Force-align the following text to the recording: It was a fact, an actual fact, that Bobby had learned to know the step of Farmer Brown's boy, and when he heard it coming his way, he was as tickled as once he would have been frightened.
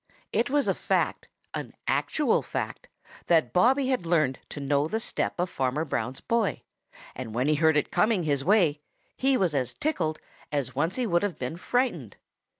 It 0.33 0.49
was 0.49 0.67
a 0.67 0.73
fact, 0.73 1.27
an 1.53 1.73
actual 1.87 2.41
fact, 2.41 2.87
that 3.27 3.53
Bobby 3.53 3.89
had 3.89 4.03
learned 4.03 4.39
to 4.49 4.59
know 4.59 4.87
the 4.87 4.99
step 4.99 5.39
of 5.39 5.47
Farmer 5.47 5.85
Brown's 5.85 6.21
boy, 6.21 6.63
and 7.13 7.35
when 7.35 7.47
he 7.47 7.53
heard 7.53 7.77
it 7.77 7.91
coming 7.91 8.23
his 8.23 8.43
way, 8.43 8.81
he 9.15 9.37
was 9.37 9.53
as 9.53 9.75
tickled 9.75 10.17
as 10.51 10.73
once 10.73 10.95
he 10.95 11.05
would 11.05 11.21
have 11.21 11.37
been 11.37 11.55
frightened. 11.55 12.17